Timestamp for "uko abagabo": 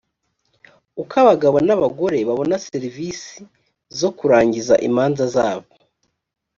1.01-1.57